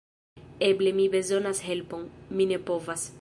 Eble 0.67 0.93
mi 1.01 1.05
bezonas 1.17 1.63
helpon... 1.69 2.09
mi 2.41 2.51
ne 2.53 2.63
povas... 2.71 3.09